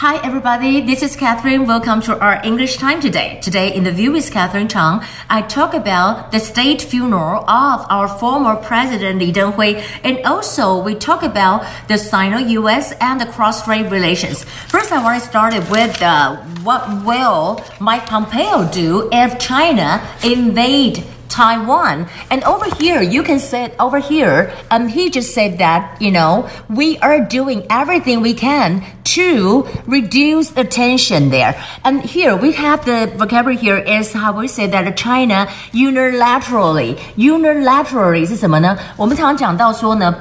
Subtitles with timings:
[0.00, 0.80] Hi, everybody.
[0.80, 1.66] This is Catherine.
[1.66, 3.40] Welcome to our English time today.
[3.42, 8.06] Today, in the view with Catherine Chang, I talk about the state funeral of our
[8.06, 12.92] former president Li Denghui, and also we talk about the Sino-U.S.
[13.00, 14.44] and the cross-strait relations.
[14.44, 21.02] First, I want to start with uh, what will Mike Pompeo do if China invade
[21.37, 22.07] Taiwan.
[22.29, 26.47] And over here, you can say over here, and he just said that, you know,
[26.69, 28.83] we are doing everything we can
[29.15, 31.55] to reduce the tension there.
[31.83, 38.27] And here we have the vocabulary here is how we say that China unilaterally, unilaterally
[38.27, 38.77] 是什么呢？
[38.97, 40.15] 我们常常讲到说呢。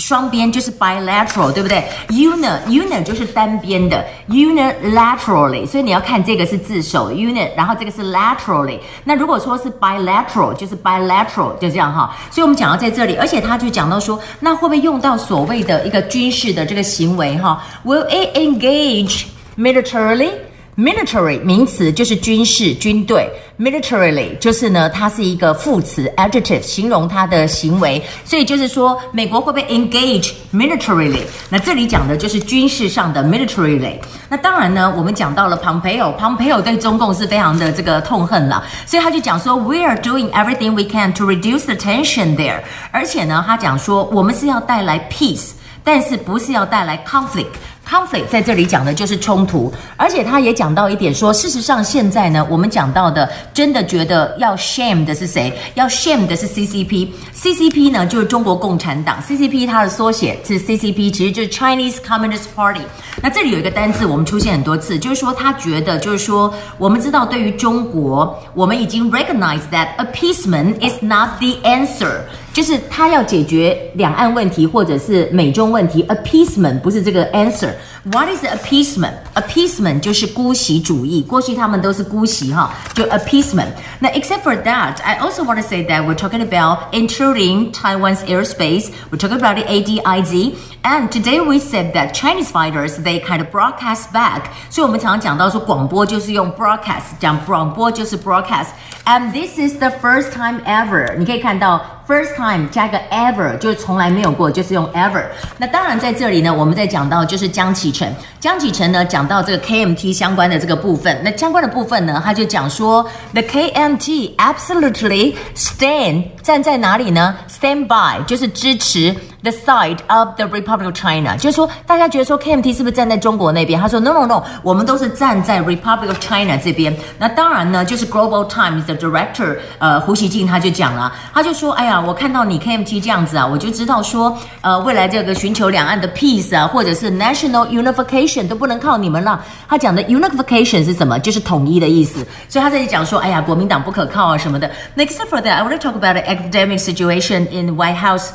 [0.00, 8.78] 双边就是 bilateral，对不对？Uni uni 就是单边的，unilaterally，所以你要看这个是自首 uni，然后这个是 laterally。
[9.04, 12.16] 那如果说是 bilateral，就是 bilateral，就这样哈。
[12.30, 19.24] 所以我们讲到在这里，而且他就讲到说，那会不会用到所谓的一个军事的这个行为哈？Will it engage
[19.58, 20.30] militarily？
[20.80, 31.20] Military 名词就是军事、军队，militarily 就是呢，它是一个副词 adjective 形容它的行为，所以就是说，美国会不会 engage militarily？
[31.50, 33.98] 那这里讲的就是军事上的 militarily。
[34.30, 42.62] 那当然呢，我们讲到了 Pompeo，Pompeo 对中共是非常的这个痛恨了，所以他就讲说，We are doing everything we can to reduce the tension there。
[42.90, 45.50] 而且呢，他讲说，我们是要带来 peace，
[45.84, 47.48] 但是不是要带来 conflict。
[47.90, 55.52] Conflict 在这里讲的就是冲突，而且他也讲到一点说，事实上现在呢，我们讲到的真的觉得要 shame 的是谁？
[55.74, 62.82] 要 shame 的是 CCP，CCP 呢就是中国共产党，CCP 它的缩写是 CCP，其实就是 Chinese Communist Party。
[63.20, 72.20] 那这里有一个单字，我们出现很多次，就是说他觉得就是说，我们知道对于中国，我们已经 recognize that appeasement is not the answer。
[72.53, 83.69] 就是他要解决两岸问题或者是美中问题，appeasement 不是这个 answer。What is appeasement？appeasement 就是姑息主义，过去他们都是姑息哈，就 appeasement。
[83.99, 88.89] 那 except for that，I also want to say that we're talking about intruding Taiwan's airspace.
[89.09, 90.53] We're talking about the ADIZ.
[90.83, 94.51] And today we said that Chinese fighters they kind of broadcast back.
[94.69, 105.22] 所以我们常常讲到说广播就是用 broadcast，讲广播就是 broadcast。And this is the first time ever，你可以看到 First time 加个 ever，就是从来没有过，就是用 ever。
[105.58, 117.35] 那当然在这里呢，我们在讲到就是江启臣，江启臣呢讲到这个 KMT 相关的这个部分，那相关的部分呢，他就讲说 the KMT absolutely stand 站在哪里呢？
[117.49, 119.15] stand by 就是支持。
[119.45, 123.79] the side of the Republic of China，就是说大家觉得说 KMT 是不是站在中国那边？
[123.79, 126.91] 他说 No No No，我们都是站在 Republic of China 这边。
[127.19, 139.39] 那当然呢，就是 Global Times 的 director 呃胡锡进他就讲了，他就说哎呀，我看到你 KMT 这样子啊，我就知道说呃未来这个寻求两岸的 peace 啊，或者是 national unification 都不能靠你们了。
[139.69, 141.19] 他讲的 unification 是什么？
[141.19, 142.25] 就是统一的意思。
[142.49, 144.67] 所以他在这里讲说，哎呀，国民党不可靠啊什么的。
[144.95, 148.32] 那 except for that，I want to talk about the academic situation in White House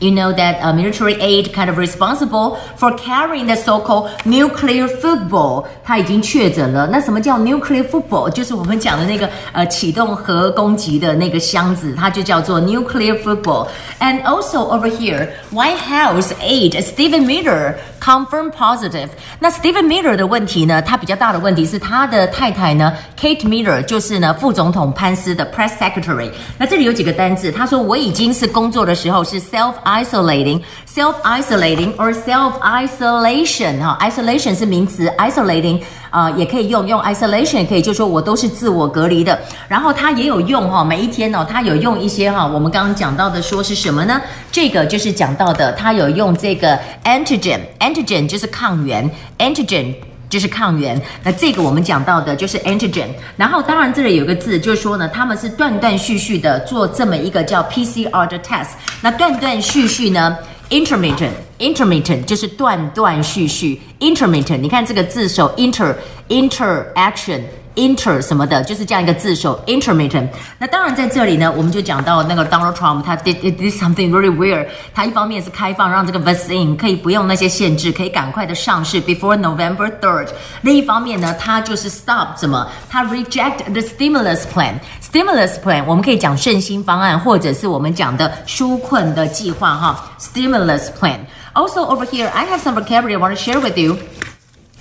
[0.00, 5.14] you know that uh, military aide kind of responsible for carrying the so-called nuclear football.
[5.14, 5.64] football。
[5.84, 6.88] 他已经确诊了。
[6.90, 8.30] 那什么叫 nuclear football？
[8.30, 13.68] 就是我们讲的那个呃启动核攻击的那个箱子，它就叫做 nuclear football。
[14.00, 19.08] And also over here, White House aide Stephen Miller confirmed positive。
[19.38, 26.30] 那 Stephen Miller 的问题呢，他比较大的问题是他的太太呢，Kate Miller，就是呢副总统潘斯的 press secretary。
[26.56, 35.80] 那这里有几个单字，他说我已经是工作的时候是 self isolating, self isolating or self isolation 哈，isolation 是名词，isolating
[36.10, 39.36] 啊、也可以用用 isolation 也可以，就说我都是自我隔离的。
[39.66, 44.20] 然后它也有用哈，每一天哦，它有用一些哈，我们刚刚讲到的说是什么呢？
[44.52, 49.92] 这个就是讲到的，它有用这个 antigen，antigen 就是抗原，antigen。
[50.28, 58.70] 就是抗原，那这个我们讲到的就是 antigen，然后当然这里有个字，就是说呢，他们是断断续续的做这么一个叫 PCR 的 test，
[59.00, 60.36] 那断断续续呢
[60.70, 65.94] ，intermittent，intermittent 就是断断续续，intermittent，你看这个字首 inter
[66.28, 67.42] interaction。
[67.75, 70.27] inter 什么的，就是这样一个字首 intermittent。
[70.57, 74.67] 那当然在这里呢，我们就讲到那个 Donald Trump，他 did did something very weird。
[74.93, 80.27] 他一方面是开放让这个 vaccine 可以不用那些限制，可以赶快的上市 before November third。
[80.61, 82.67] 另一方面呢，他就是 stop 什么？
[82.89, 90.11] 他 reject the stimulus plan。stimulus plan 我们可以讲振兴方案，或者是我们讲的纾困的计划哈。
[90.19, 93.97] stimulus plan。Also over here, I have some vocabulary I want to share with you.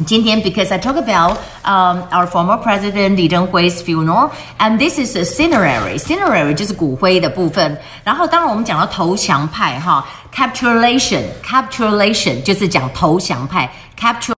[0.07, 5.17] 今天 because I talk about um, our former president Li Zhenghui's funeral and this is
[5.17, 7.77] a cinerary cinerary 就是骨灰的部分。
[8.05, 13.69] 然后当然我们讲到投降派哈，capitulation capitulation 就是讲投降派
[13.99, 14.35] capture。